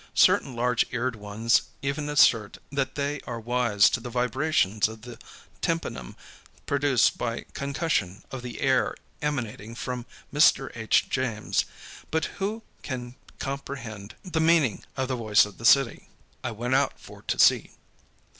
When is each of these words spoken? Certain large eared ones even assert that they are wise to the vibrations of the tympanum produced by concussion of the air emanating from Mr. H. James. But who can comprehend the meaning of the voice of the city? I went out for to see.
Certain 0.15 0.55
large 0.55 0.83
eared 0.89 1.15
ones 1.15 1.61
even 1.83 2.09
assert 2.09 2.57
that 2.71 2.95
they 2.95 3.19
are 3.27 3.39
wise 3.39 3.87
to 3.87 3.99
the 3.99 4.09
vibrations 4.09 4.87
of 4.87 5.03
the 5.03 5.19
tympanum 5.61 6.15
produced 6.65 7.19
by 7.19 7.45
concussion 7.53 8.23
of 8.31 8.41
the 8.41 8.61
air 8.61 8.95
emanating 9.21 9.75
from 9.75 10.07
Mr. 10.33 10.71
H. 10.75 11.07
James. 11.07 11.65
But 12.09 12.25
who 12.41 12.63
can 12.81 13.13
comprehend 13.37 14.15
the 14.25 14.41
meaning 14.41 14.83
of 14.97 15.07
the 15.07 15.15
voice 15.15 15.45
of 15.45 15.59
the 15.59 15.65
city? 15.65 16.09
I 16.43 16.49
went 16.49 16.73
out 16.73 16.99
for 16.99 17.21
to 17.21 17.37
see. 17.37 17.69